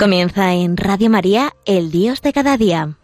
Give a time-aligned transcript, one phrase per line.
[0.00, 2.96] Comienza en Radio María, el Dios de cada día.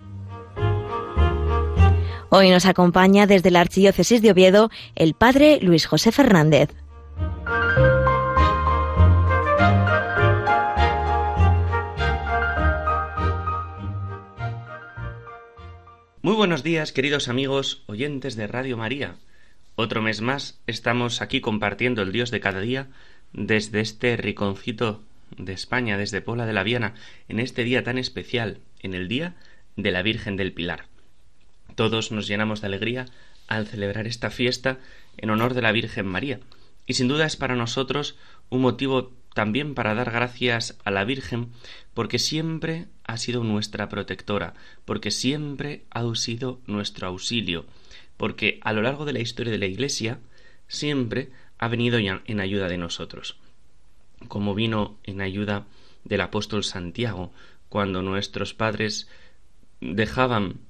[2.30, 6.70] Hoy nos acompaña desde la Archidiócesis de Oviedo el Padre Luis José Fernández.
[16.22, 19.16] Muy buenos días, queridos amigos oyentes de Radio María.
[19.74, 22.86] Otro mes más estamos aquí compartiendo el Dios de cada día
[23.34, 25.02] desde este riconcito
[25.36, 26.94] de España, desde Pola de la Viana,
[27.28, 29.36] en este día tan especial, en el Día
[29.76, 30.86] de la Virgen del Pilar.
[31.74, 33.06] Todos nos llenamos de alegría
[33.48, 34.78] al celebrar esta fiesta
[35.16, 36.40] en honor de la Virgen María,
[36.86, 38.16] y sin duda es para nosotros
[38.48, 41.50] un motivo también para dar gracias a la Virgen,
[41.92, 47.66] porque siempre ha sido nuestra protectora, porque siempre ha sido nuestro auxilio,
[48.16, 50.20] porque a lo largo de la historia de la Iglesia
[50.68, 53.36] siempre ha venido en ayuda de nosotros
[54.28, 55.66] como vino en ayuda
[56.04, 57.32] del apóstol Santiago
[57.68, 59.08] cuando nuestros padres
[59.80, 60.60] dejaban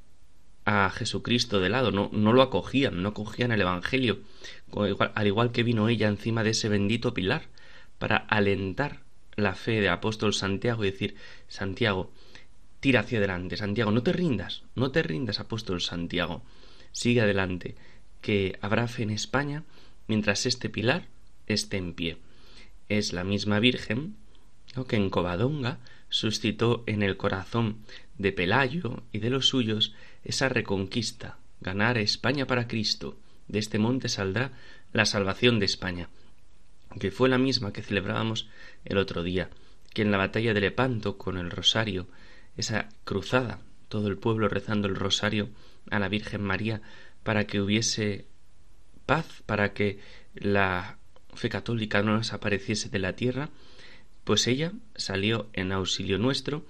[0.65, 4.19] a Jesucristo de lado, no, lo acogían, no acogían el Evangelio,
[5.15, 7.43] al igual que vino ella encima de ese bendito pilar,
[7.99, 9.01] para alentar
[9.37, 11.15] la fe del apóstol Santiago y decir,
[11.47, 12.11] Santiago,
[12.81, 16.43] tira hacia adelante, Santiago, no te rindas, no te rindas, apóstol Santiago,
[16.91, 17.77] sigue adelante,
[18.21, 19.63] que habrá fe en España
[20.09, 21.07] mientras este pilar
[21.47, 22.19] esté en pie
[22.89, 24.17] es la misma Virgen
[24.85, 27.79] que en Covadonga suscitó en el corazón
[28.19, 33.19] de Pelayo y de los suyos esa reconquista, ganar España para Cristo.
[33.49, 34.53] De este monte saldrá
[34.93, 36.09] la salvación de España,
[37.01, 38.49] que fue la misma que celebrábamos
[38.85, 39.51] el otro día,
[39.95, 42.07] que en la batalla de Lepanto con el rosario,
[42.57, 45.51] esa cruzada, todo el pueblo rezando el rosario
[45.91, 46.83] a la Virgen María
[47.23, 48.27] para que hubiese
[49.07, 50.01] paz, para que
[50.35, 50.99] la
[51.37, 53.51] fe católica no desapareciese de la tierra,
[54.25, 56.65] pues ella salió en auxilio nuestro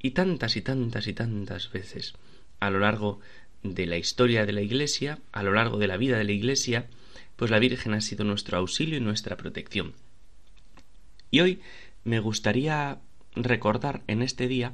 [0.00, 2.14] y tantas y tantas y tantas veces
[2.60, 3.20] a lo largo
[3.62, 6.86] de la historia de la Iglesia, a lo largo de la vida de la Iglesia,
[7.36, 9.94] pues la Virgen ha sido nuestro auxilio y nuestra protección.
[11.30, 11.60] Y hoy
[12.04, 13.00] me gustaría
[13.34, 14.72] recordar en este día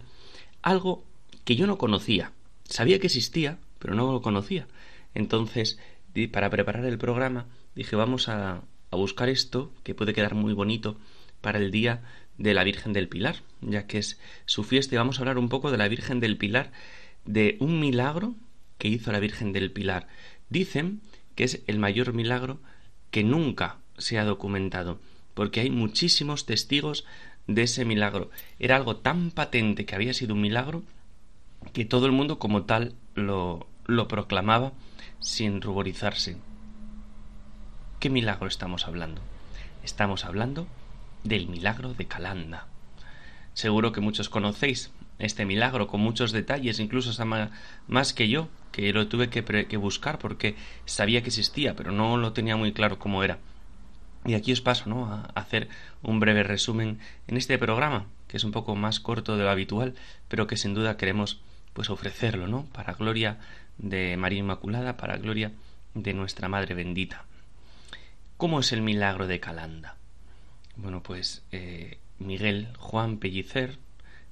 [0.63, 1.05] algo
[1.45, 2.33] que yo no conocía.
[2.65, 4.67] Sabía que existía, pero no lo conocía.
[5.15, 5.79] Entonces,
[6.33, 10.97] para preparar el programa, dije, vamos a, a buscar esto, que puede quedar muy bonito
[11.41, 12.03] para el día
[12.39, 15.49] de la Virgen del Pilar, ya que es su fiesta y vamos a hablar un
[15.49, 16.73] poco de la Virgen del Pilar,
[17.25, 18.35] de un milagro
[18.79, 20.09] que hizo la Virgen del Pilar.
[20.49, 21.01] Dicen
[21.35, 22.61] que es el mayor milagro
[23.11, 25.01] que nunca se ha documentado,
[25.35, 27.05] porque hay muchísimos testigos
[27.47, 28.31] de ese milagro.
[28.59, 30.83] Era algo tan patente que había sido un milagro
[31.73, 34.73] que todo el mundo como tal lo, lo proclamaba
[35.19, 36.37] sin ruborizarse.
[38.01, 39.21] ¿Qué milagro estamos hablando?
[39.85, 40.67] Estamos hablando
[41.23, 42.67] del milagro de Calanda.
[43.53, 47.13] Seguro que muchos conocéis este milagro con muchos detalles, incluso
[47.89, 50.57] más que yo, que lo tuve que, que, buscar porque
[50.87, 53.37] sabía que existía, pero no lo tenía muy claro cómo era.
[54.25, 55.05] Y aquí os paso, ¿no?
[55.05, 55.69] A hacer
[56.03, 59.93] un breve resumen en este programa, que es un poco más corto de lo habitual,
[60.29, 61.43] pero que sin duda queremos
[61.75, 62.65] pues ofrecerlo, ¿no?
[62.73, 63.37] Para gloria
[63.77, 65.53] de María Inmaculada, para gloria
[65.93, 67.27] de nuestra Madre bendita.
[68.41, 69.97] ¿Cómo es el milagro de Calanda?
[70.75, 73.77] Bueno, pues eh, Miguel Juan Pellicer,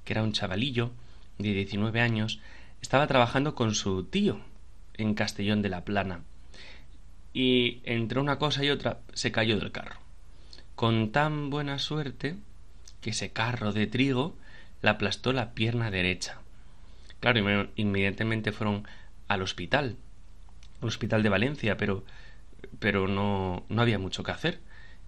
[0.03, 0.89] que era un chavalillo
[1.37, 2.39] de 19 años,
[2.81, 4.39] estaba trabajando con su tío
[4.95, 6.21] en Castellón de la Plana.
[7.35, 9.99] Y entre una cosa y otra se cayó del carro.
[10.73, 12.35] Con tan buena suerte
[13.01, 14.35] que ese carro de trigo
[14.81, 16.39] le aplastó la pierna derecha.
[17.19, 18.87] Claro, inmediatamente fueron
[19.27, 19.97] al hospital,
[20.81, 22.03] al hospital de Valencia, pero
[22.79, 24.59] pero no, no había mucho que hacer.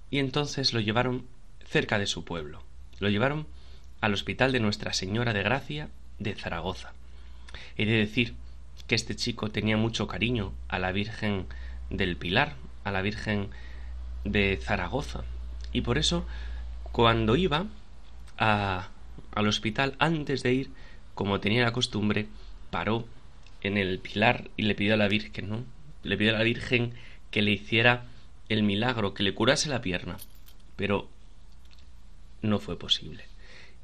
[0.09, 1.25] Y entonces lo llevaron
[1.65, 2.63] cerca de su pueblo.
[2.99, 3.47] Lo llevaron
[4.01, 5.89] al hospital de Nuestra Señora de Gracia
[6.19, 6.93] de Zaragoza.
[7.77, 8.35] He de decir
[8.87, 11.45] que este chico tenía mucho cariño a la Virgen
[11.89, 13.49] del Pilar, a la Virgen
[14.25, 15.23] de Zaragoza.
[15.71, 16.25] Y por eso,
[16.91, 17.67] cuando iba
[18.37, 18.89] a,
[19.33, 20.71] al hospital, antes de ir,
[21.15, 22.27] como tenía la costumbre,
[22.69, 23.05] paró
[23.61, 25.63] en el Pilar y le pidió a la Virgen, ¿no?
[26.03, 26.93] Le pidió a la Virgen
[27.31, 28.05] que le hiciera
[28.49, 30.17] el milagro, que le curase la pierna.
[30.75, 31.09] Pero
[32.41, 33.25] no fue posible.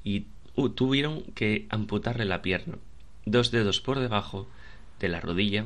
[0.03, 2.77] Y uh, tuvieron que amputarle la pierna,
[3.25, 4.47] dos dedos por debajo
[4.99, 5.65] de la rodilla,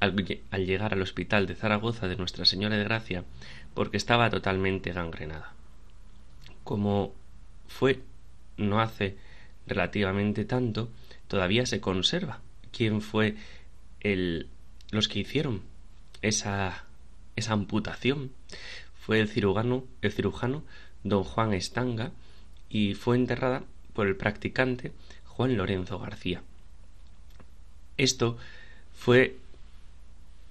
[0.00, 3.24] al, al llegar al hospital de Zaragoza de Nuestra Señora de Gracia,
[3.74, 5.52] porque estaba totalmente gangrenada.
[6.62, 7.14] Como
[7.66, 8.00] fue
[8.56, 9.16] no hace
[9.66, 10.90] relativamente tanto,
[11.28, 12.40] todavía se conserva
[12.72, 13.36] quién fue
[14.00, 14.48] el,
[14.90, 15.62] los que hicieron
[16.22, 16.84] esa
[17.36, 18.32] esa amputación
[19.00, 20.62] fue el cirujano, el cirujano
[21.02, 22.12] don Juan Estanga
[22.68, 24.92] y fue enterrada por el practicante
[25.26, 26.42] Juan Lorenzo García.
[27.96, 28.36] Esto
[28.94, 29.36] fue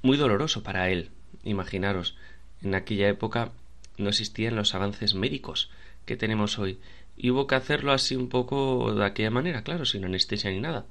[0.02, 1.10] muy doloroso para él.
[1.44, 2.16] Imaginaros,
[2.62, 3.52] en aquella época
[3.98, 5.70] no existían los avances médicos
[6.06, 6.80] que tenemos hoy
[7.16, 10.86] y hubo que hacerlo así un poco de aquella manera, claro, sin anestesia ni nada.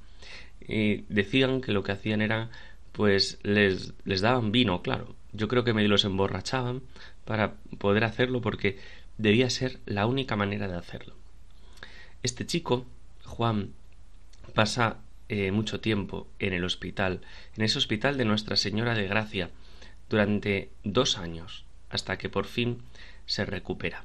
[0.65, 2.49] Y decían que lo que hacían era,
[2.91, 5.15] pues les, les daban vino, claro.
[5.33, 6.81] Yo creo que medio los emborrachaban
[7.25, 8.79] para poder hacerlo porque
[9.17, 11.15] debía ser la única manera de hacerlo.
[12.21, 12.85] Este chico,
[13.25, 13.71] Juan,
[14.53, 14.97] pasa
[15.29, 17.21] eh, mucho tiempo en el hospital,
[17.57, 19.49] en ese hospital de Nuestra Señora de Gracia,
[20.09, 22.81] durante dos años, hasta que por fin
[23.25, 24.03] se recupera.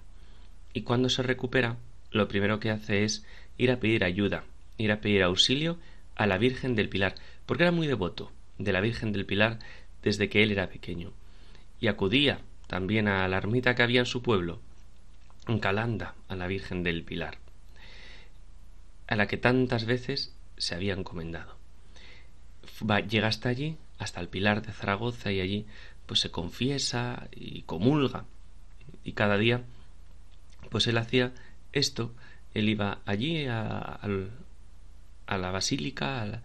[0.73, 1.77] Y cuando se recupera,
[2.11, 3.27] lo primero que hace es
[3.59, 4.45] ir a pedir ayuda,
[4.79, 5.79] ir a pedir auxilio
[6.15, 7.15] a la Virgen del Pilar,
[7.47, 9.59] porque era muy devoto de la Virgen del Pilar
[10.03, 11.13] desde que él era pequeño.
[11.81, 14.61] Y acudía también a la ermita que había en su pueblo,
[15.47, 17.39] en Calanda, a la Virgen del Pilar,
[19.07, 21.57] a la que tantas veces se había encomendado.
[23.09, 25.67] llega hasta allí, hasta el Pilar de Zaragoza, y allí
[26.07, 28.25] pues se confiesa y comulga.
[29.05, 29.63] Y cada día,
[30.71, 31.33] pues él hacía
[31.73, 32.15] esto,
[32.55, 34.01] él iba allí a,
[35.29, 36.43] la basílica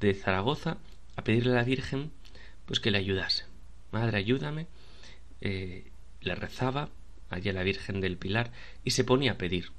[0.00, 0.78] de Zaragoza
[1.16, 2.12] a pedirle a la Virgen
[2.66, 3.51] pues que le ayudase.
[3.92, 4.66] Madre, ayúdame.
[5.40, 5.90] Eh,
[6.22, 6.88] le rezaba
[7.30, 8.50] allí a la Virgen del Pilar
[8.84, 9.70] y se ponía a pedir,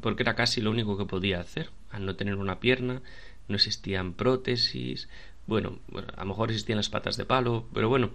[0.00, 1.70] porque era casi lo único que podía hacer.
[1.90, 3.02] Al no tener una pierna,
[3.48, 5.08] no existían prótesis,
[5.46, 5.78] bueno,
[6.16, 8.10] a lo mejor existían las patas de palo, pero bueno,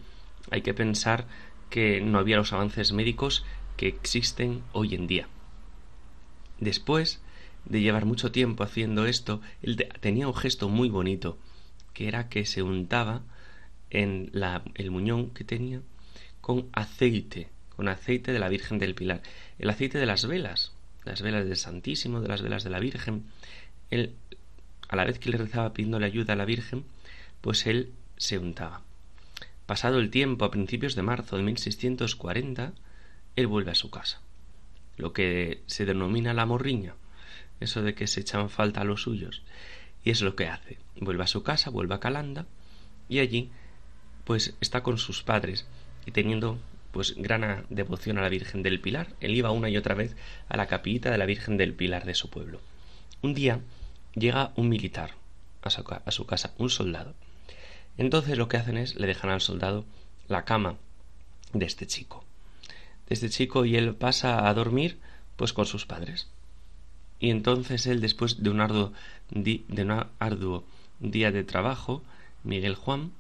[0.52, 1.26] hay que pensar
[1.70, 3.46] que no había los avances médicos
[3.78, 5.28] que existen hoy en día.
[6.60, 7.22] Después
[7.66, 11.38] de llevar mucho tiempo haciendo esto, él tenía un gesto muy bonito,
[11.94, 13.22] que era que se untaba
[13.92, 15.82] en la, el muñón que tenía
[16.42, 19.22] con aceite, con aceite de la Virgen del Pilar,
[19.60, 20.74] el aceite de las velas,
[21.06, 23.26] las velas del Santísimo, de las velas de la Virgen.
[23.92, 24.16] Él,
[24.88, 26.86] a la vez que le rezaba pidiéndole ayuda a la Virgen,
[27.42, 28.82] pues él se untaba.
[29.68, 32.74] Pasado el tiempo, a principios de marzo de 1640,
[33.36, 34.22] él vuelve a su casa
[35.02, 36.96] lo que se denomina la morriña,
[37.60, 39.42] eso de que se echan falta a los suyos.
[40.04, 40.78] Y es lo que hace.
[41.00, 42.46] Vuelve a su casa, vuelve a Calanda,
[43.10, 43.52] y allí,
[44.32, 45.66] pues está con sus padres,
[46.06, 46.58] y teniendo
[46.94, 49.10] pues gran devoción a la Virgen del Pilar.
[49.20, 50.16] Él iba una y otra vez
[50.48, 52.62] a la capillita de la Virgen del Pilar de su pueblo.
[53.22, 53.60] Un día
[54.16, 55.16] llega un militar
[55.64, 57.14] a su, casa, un soldado.
[57.98, 59.84] Entonces lo que hacen es le dejan al soldado
[60.30, 60.78] la cama
[61.52, 62.24] de este chico
[63.10, 64.98] este chico y él pasa a dormir
[65.36, 66.30] pues con sus padres.
[67.20, 70.64] Y entonces él, después de de un arduo
[71.02, 72.02] día de trabajo,
[72.46, 73.12] Miguel Juan,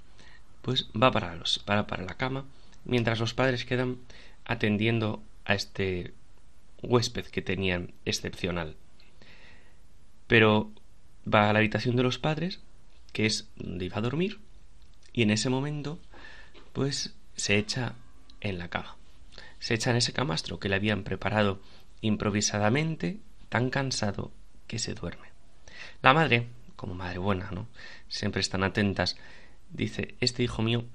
[0.62, 2.46] pues va para, los, para, para la cama,
[2.86, 3.98] mientras los padres quedan
[4.46, 6.14] atendiendo a este
[6.82, 8.76] huésped que tenían excepcional.
[10.28, 10.72] Pero
[11.32, 12.60] va a la habitación de los padres,
[13.14, 14.40] que es donde iba a dormir,
[15.14, 16.00] y en ese momento,
[16.74, 17.96] pues se echa
[18.40, 18.96] en la cama
[19.62, 21.62] se echa en ese camastro que le habían preparado
[22.02, 24.32] improvisadamente, tan cansado
[24.68, 25.28] que se duerme.
[26.02, 27.68] La madre, como madre buena, ¿no?
[28.10, 29.18] Siempre están atentas,
[29.72, 30.86] dice, este hijo mío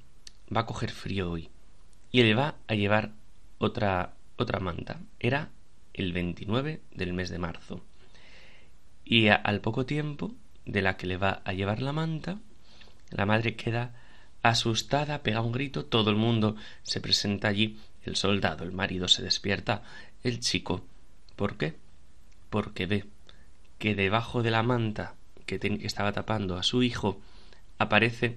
[0.54, 1.50] va a coger frío hoy
[2.10, 3.12] y le va a llevar
[3.58, 5.00] otra otra manta.
[5.18, 5.50] Era
[5.94, 7.82] el 29 del mes de marzo.
[9.04, 12.38] Y al poco tiempo de la que le va a llevar la manta,
[13.10, 13.94] la madre queda
[14.42, 19.22] asustada, pega un grito, todo el mundo se presenta allí el soldado, el marido, se
[19.22, 19.82] despierta.
[20.22, 20.84] El chico.
[21.34, 21.74] ¿Por qué?
[22.50, 23.04] Porque ve
[23.78, 25.14] que debajo de la manta
[25.46, 27.20] que, estaba tapando a su hijo
[27.78, 28.36] aparece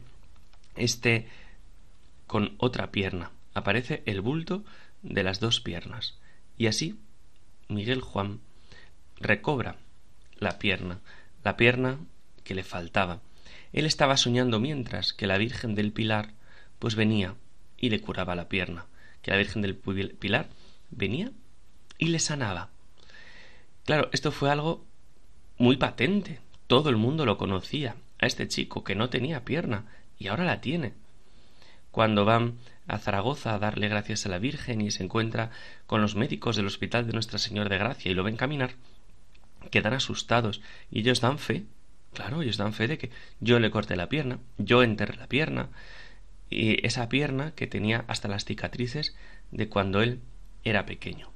[0.75, 1.27] este
[2.27, 3.31] con otra pierna.
[3.53, 4.63] Aparece el bulto
[5.01, 6.19] de las dos piernas.
[6.57, 6.99] Y así
[7.67, 8.41] Miguel Juan
[9.17, 9.77] recobra
[10.37, 10.99] la pierna,
[11.43, 11.99] la pierna
[12.43, 13.21] que le faltaba.
[13.73, 16.33] Él estaba soñando mientras que la Virgen del Pilar
[16.79, 17.35] pues venía
[17.77, 18.85] y le curaba la pierna
[19.21, 20.47] que la Virgen del Pilar
[20.91, 21.31] venía
[21.97, 22.69] y le sanaba.
[23.85, 24.85] Claro, esto fue algo
[25.57, 26.39] muy patente.
[26.67, 29.85] Todo el mundo lo conocía a este chico que no tenía pierna
[30.19, 30.93] y ahora la tiene.
[31.91, 35.49] Cuando van a Zaragoza a darle gracias a la Virgen y se encuentra
[35.87, 38.71] con los médicos del Hospital de Nuestra Señora de Gracia y lo ven caminar,
[39.71, 40.61] quedan asustados
[40.91, 41.63] y ellos dan fe.
[42.13, 45.69] Claro, ellos dan fe de que yo le corté la pierna, yo enterré la pierna,
[46.49, 49.15] y esa pierna que tenía hasta las cicatrices
[49.51, 50.19] de cuando él
[50.63, 51.29] era pequeño.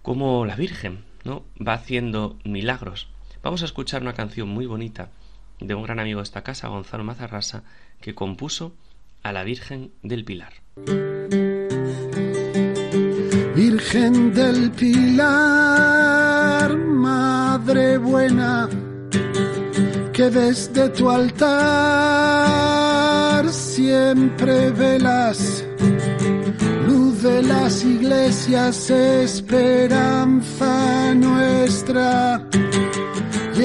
[0.00, 1.44] Como la Virgen, ¿no?
[1.56, 3.08] Va haciendo milagros.
[3.42, 5.10] Vamos a escuchar una canción muy bonita
[5.60, 7.62] de un gran amigo de esta casa, Gonzalo Mazarrasa,
[8.00, 8.74] que compuso
[9.22, 10.54] a la Virgen del Pilar.
[13.54, 15.50] Virgen del Pilar,
[17.98, 18.68] buena,
[20.12, 21.50] que desde tu altar
[23.50, 25.64] siempre velas,
[26.86, 29.94] luz de las iglesias, esperanza
[31.14, 32.46] nuestra.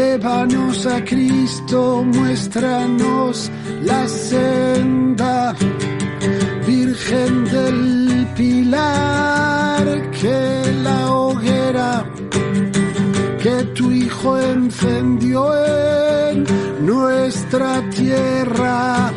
[0.05, 5.55] Llévanos a Cristo, muéstranos la senda,
[6.65, 12.05] Virgen del Pilar, que la hoguera
[13.41, 15.41] que tu Hijo encendió
[16.29, 16.45] en
[16.85, 19.11] nuestra tierra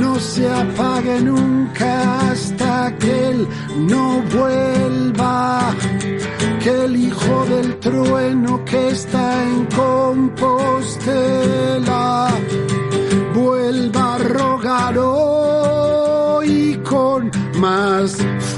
[0.00, 5.74] no se apague nunca hasta que Él no vuelva.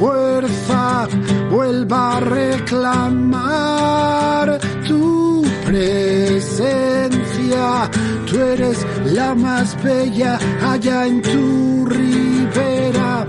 [0.04, 1.08] Fuerza,
[1.50, 3.66] vuelva a reclamar
[4.86, 7.10] tu presencia.
[8.28, 13.26] Tú eres la más bella allá en tu ribera.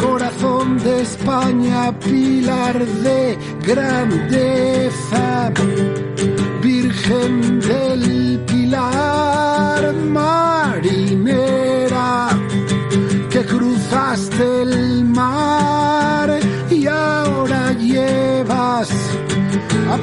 [0.00, 5.52] Corazón de España, pilar de grandeza.
[6.62, 8.15] Virgen del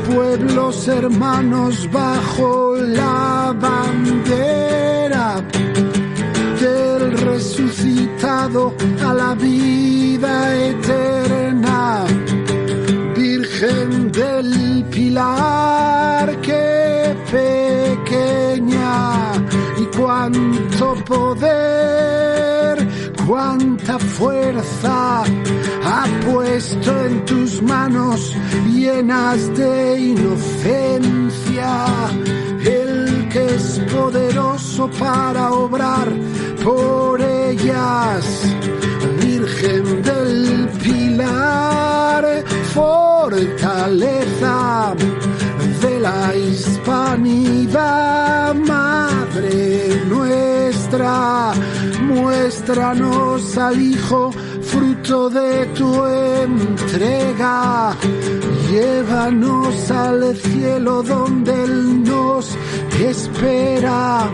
[0.09, 5.41] pueblos hermanos bajo la bandera
[6.59, 8.73] del resucitado
[9.05, 12.05] a la vida eterna.
[13.15, 19.33] Virgen del Pilar, qué pequeña
[19.77, 22.52] y cuánto poder,
[23.27, 28.35] cuánta fuerza ha puesto en tus manos
[28.71, 31.85] llenas de inocencia.
[32.65, 36.11] El que es poderoso para obrar
[36.63, 38.25] por ellas.
[39.21, 44.13] Virgen del Pilar, fortaleza
[45.81, 47.73] de la hispanidad,
[48.55, 51.53] Madre nuestra,
[52.03, 54.31] muéstranos al Hijo,
[54.61, 57.95] fruto de tu entrega.
[58.69, 62.57] Llévanos al cielo donde Él nos
[62.99, 64.29] espera.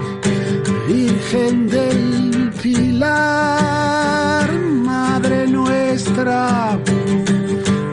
[0.88, 4.52] Virgen del Pilar,
[4.84, 6.80] Madre nuestra,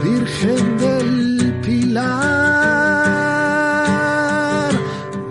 [0.03, 2.07] Virgen del Pilar,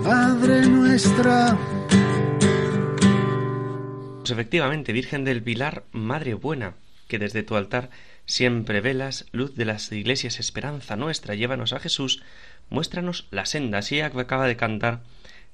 [0.03, 1.57] Madre nuestra.
[4.25, 6.73] Pues efectivamente, Virgen del Pilar, Madre buena,
[7.07, 7.91] que desde tu altar
[8.25, 12.23] siempre velas, luz de las iglesias, esperanza nuestra, llévanos a Jesús,
[12.71, 13.77] muéstranos la senda.
[13.77, 15.01] Así acaba de cantar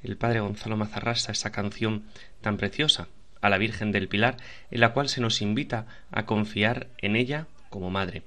[0.04, 2.06] el padre Gonzalo Mazarrasa esa canción
[2.40, 3.10] tan preciosa
[3.42, 4.38] a la Virgen del Pilar,
[4.70, 8.24] en la cual se nos invita a confiar en ella como madre,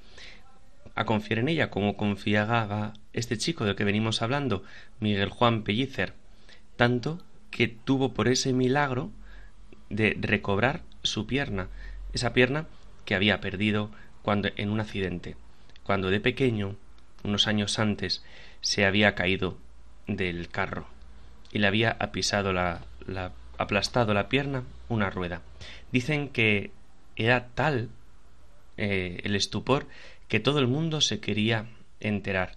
[0.95, 4.63] a confiar en ella como confiaba este chico de que venimos hablando,
[5.01, 6.13] Miguel Juan Pellicer,
[6.77, 9.11] tanto que tuvo por ese milagro
[9.91, 11.69] de recobrar su pierna,
[12.12, 12.67] esa pierna
[13.05, 13.91] que había perdido
[14.23, 15.37] cuando en un accidente,
[15.83, 16.76] cuando de pequeño,
[17.23, 18.23] unos años antes,
[18.61, 19.59] se había caído
[20.07, 20.87] del carro
[21.53, 25.43] y le había apisado la, la aplastado la pierna una rueda.
[25.93, 26.71] Dicen que
[27.17, 27.91] era tal
[28.76, 29.87] eh, el estupor
[30.29, 31.67] que todo el mundo se quería
[32.00, 32.57] enterar.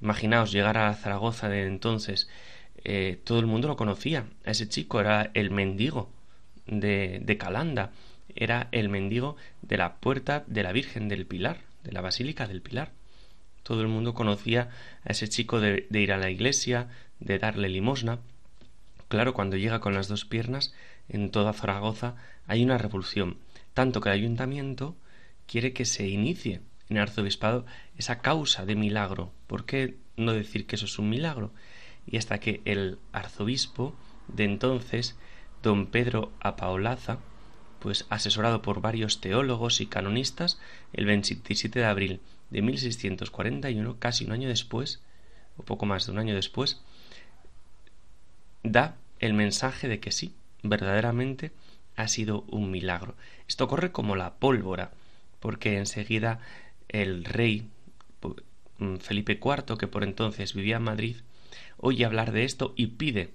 [0.00, 2.28] Imaginaos llegar a Zaragoza de entonces,
[2.84, 4.26] eh, todo el mundo lo conocía.
[4.44, 6.10] Ese chico era el mendigo
[6.66, 7.92] de, Calanda,
[8.34, 12.62] era el mendigo de la puerta de la Virgen del Pilar, de la Basílica del
[12.62, 12.92] Pilar.
[13.62, 14.70] Todo el mundo conocía
[15.04, 16.88] a ese chico de, de ir a la iglesia,
[17.20, 18.20] de darle limosna.
[19.08, 20.74] Claro, cuando llega con las dos piernas,
[21.08, 23.38] en toda Zaragoza hay una revolución,
[23.74, 24.96] tanto que el ayuntamiento
[25.46, 29.32] quiere que se inicie en el arzobispado esa causa de milagro.
[29.46, 31.52] ¿Por qué no decir que eso es un milagro?
[32.06, 33.94] Y hasta que el arzobispo
[34.28, 35.16] de entonces,
[35.66, 37.18] don Pedro Apaolaza,
[37.80, 40.60] pues asesorado por varios teólogos y canonistas,
[40.92, 42.20] el 27 de abril
[42.50, 45.02] de 1641, casi un año después,
[45.56, 46.80] o poco más de un año después,
[48.62, 51.50] da el mensaje de que sí, verdaderamente
[51.96, 53.16] ha sido un milagro.
[53.48, 54.92] Esto corre como la pólvora,
[55.40, 56.38] porque enseguida
[56.88, 57.68] el rey
[58.78, 61.16] mm, Felipe IV, que por entonces vivía en Madrid,
[61.76, 63.30] oye hablar de esto y pide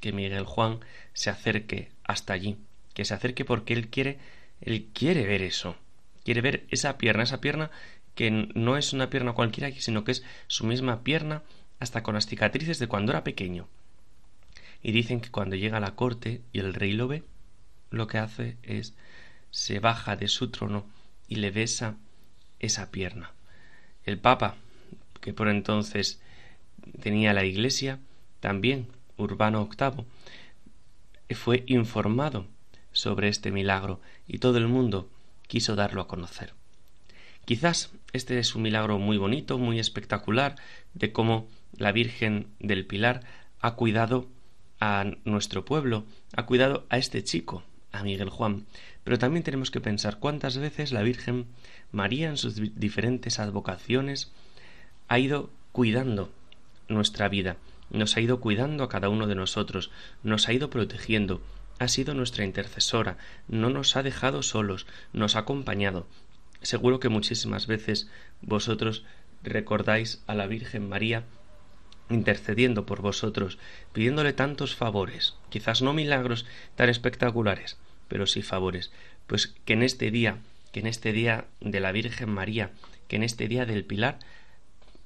[0.00, 0.80] que Miguel Juan
[1.12, 2.56] se acerque hasta allí,
[2.94, 4.18] que se acerque porque él quiere,
[4.60, 5.76] él quiere ver eso,
[6.24, 7.70] quiere ver esa pierna, esa pierna
[8.14, 11.42] que no es una pierna cualquiera, sino que es su misma pierna
[11.78, 13.68] hasta con las cicatrices de cuando era pequeño.
[14.82, 17.22] Y dicen que cuando llega a la corte y el rey lo ve,
[17.90, 18.94] lo que hace es
[19.50, 20.86] se baja de su trono
[21.28, 21.96] y le besa
[22.58, 23.32] esa pierna.
[24.04, 24.56] El Papa,
[25.20, 26.20] que por entonces
[27.00, 27.98] tenía la Iglesia,
[28.40, 28.88] también
[29.18, 30.06] Urbano VIII,
[31.34, 32.46] fue informado
[32.92, 35.08] sobre este milagro y todo el mundo
[35.46, 36.54] quiso darlo a conocer.
[37.44, 40.56] Quizás este es un milagro muy bonito, muy espectacular,
[40.94, 43.22] de cómo la Virgen del Pilar
[43.60, 44.26] ha cuidado
[44.80, 46.04] a nuestro pueblo,
[46.36, 48.66] ha cuidado a este chico, a Miguel Juan.
[49.04, 51.46] Pero también tenemos que pensar cuántas veces la Virgen
[51.90, 54.30] María en sus diferentes advocaciones
[55.08, 56.30] ha ido cuidando
[56.88, 57.56] nuestra vida,
[57.90, 59.90] nos ha ido cuidando a cada uno de nosotros,
[60.22, 61.42] nos ha ido protegiendo,
[61.78, 63.18] ha sido nuestra intercesora,
[63.48, 66.06] no nos ha dejado solos, nos ha acompañado.
[66.62, 68.10] Seguro que muchísimas veces
[68.42, 69.04] vosotros
[69.42, 71.24] recordáis a la Virgen María
[72.10, 73.58] intercediendo por vosotros,
[73.92, 77.76] pidiéndole tantos favores, quizás no milagros tan espectaculares,
[78.08, 78.90] pero sí favores,
[79.26, 80.38] pues que en este día,
[80.72, 82.70] que en este día de la Virgen María,
[83.08, 84.18] que en este día del Pilar,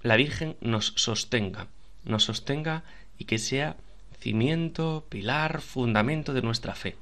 [0.03, 1.67] la Virgen nos sostenga,
[2.04, 2.85] nos sostenga
[3.18, 3.76] y que sea
[4.21, 6.97] cimiento, pilar, fundamento de nuestra fe.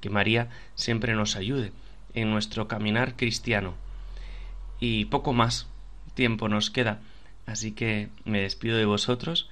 [0.00, 1.72] Que María siempre nos ayude
[2.14, 3.74] en nuestro caminar cristiano.
[4.78, 5.68] Y poco más
[6.14, 7.00] tiempo nos queda,
[7.46, 9.48] así que me despido de vosotros.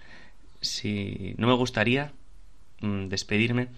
[0.61, 2.13] Si no me gustaría
[2.81, 3.69] mm, despedirme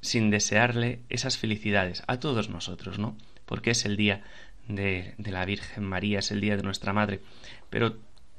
[0.00, 3.16] sin desearle esas felicidades a todos nosotros, ¿no?
[3.44, 4.22] Porque es el día
[4.68, 7.20] de, de la Virgen María, es el día de nuestra Madre,
[7.70, 7.96] pero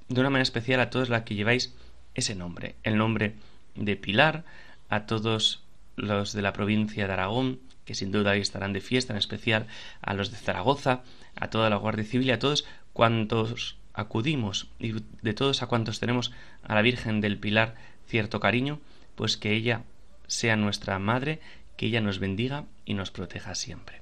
[0.09, 1.73] de una manera especial a todos los que lleváis
[2.17, 3.35] ese nombre, el nombre
[3.75, 4.43] de Pilar,
[4.89, 5.63] a todos
[5.95, 9.67] los de la provincia de Aragón, que sin duda ahí estarán de fiesta, en especial
[10.01, 11.03] a los de Zaragoza,
[11.35, 15.99] a toda la Guardia Civil y a todos cuantos acudimos y de todos a cuantos
[15.99, 16.31] tenemos
[16.63, 17.75] a la Virgen del Pilar
[18.07, 18.79] cierto cariño,
[19.15, 19.83] pues que ella
[20.27, 21.39] sea nuestra Madre,
[21.77, 24.01] que ella nos bendiga y nos proteja siempre.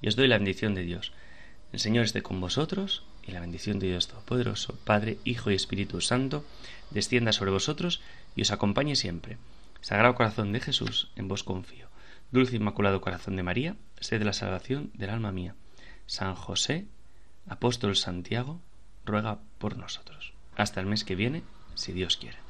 [0.00, 1.12] Y os doy la bendición de Dios.
[1.72, 6.44] El Señor esté con vosotros la bendición de Dios Todopoderoso, Padre, Hijo y Espíritu Santo,
[6.90, 8.00] descienda sobre vosotros
[8.36, 9.38] y os acompañe siempre.
[9.80, 11.88] Sagrado Corazón de Jesús, en vos confío.
[12.30, 15.54] Dulce Inmaculado Corazón de María, sed de la salvación del alma mía.
[16.06, 16.86] San José,
[17.48, 18.60] Apóstol Santiago,
[19.04, 20.32] ruega por nosotros.
[20.56, 21.42] Hasta el mes que viene,
[21.74, 22.49] si Dios quiere.